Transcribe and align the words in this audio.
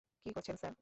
কী 0.25 0.29
করছেন, 0.33 0.55
স্যার? 0.55 0.73